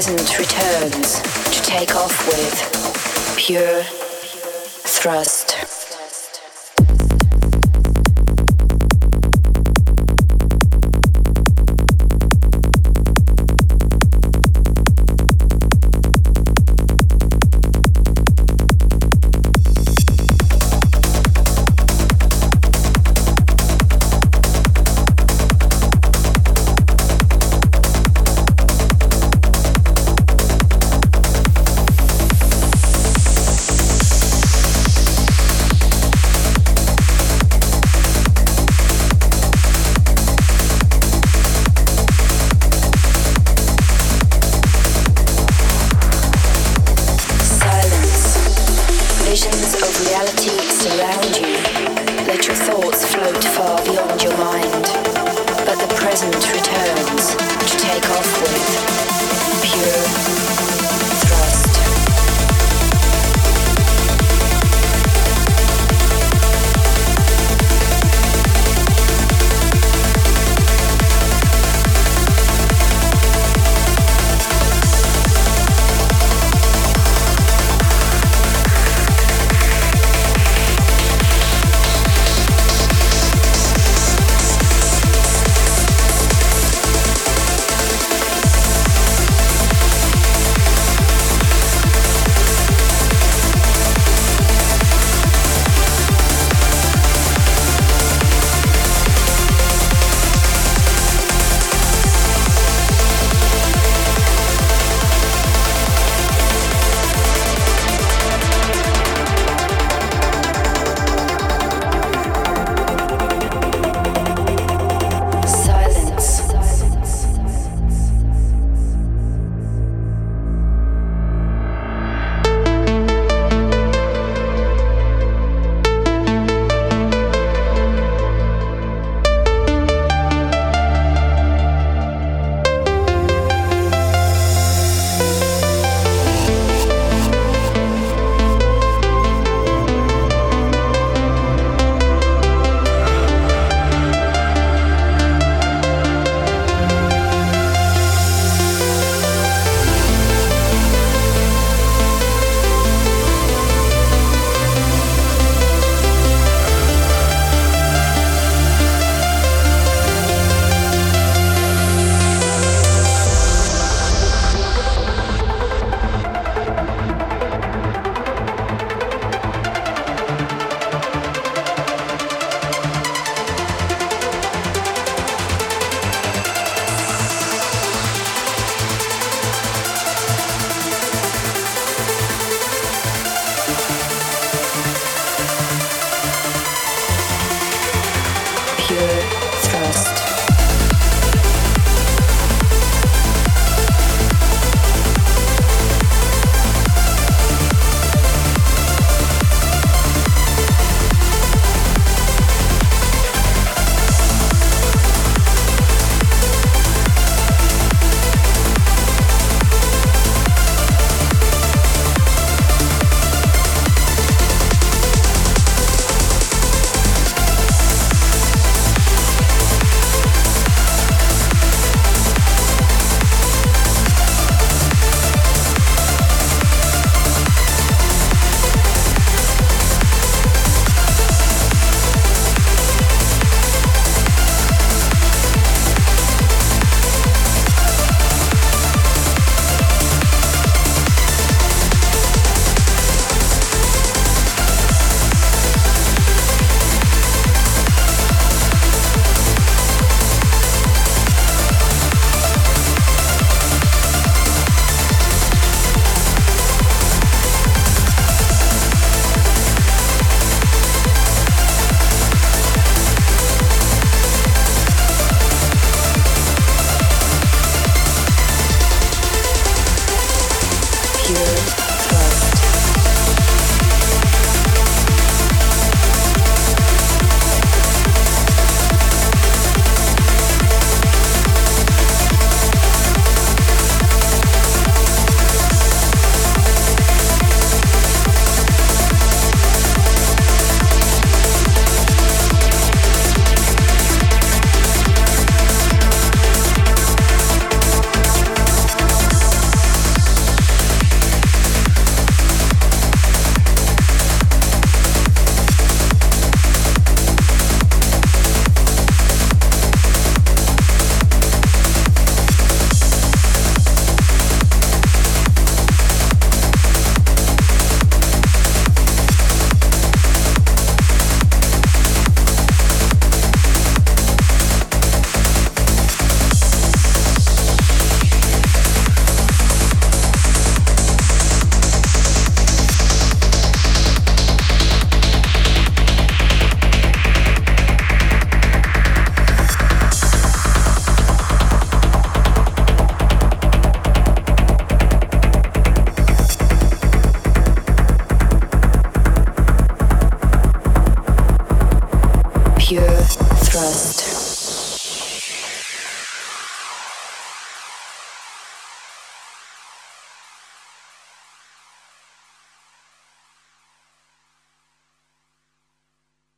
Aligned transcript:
present 0.00 0.38
returns 0.38 1.20
to 1.50 1.60
take 1.62 1.94
off 1.94 2.26
with 2.26 3.36
pure 3.36 3.99